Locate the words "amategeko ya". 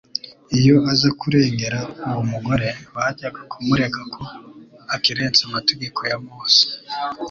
5.49-6.17